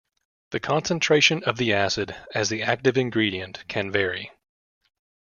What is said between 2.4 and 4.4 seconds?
the active ingredient can vary.